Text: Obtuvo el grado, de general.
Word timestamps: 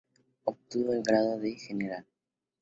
Obtuvo 0.47 0.93
el 0.93 1.03
grado, 1.03 1.37
de 1.37 1.51
general. 1.57 2.03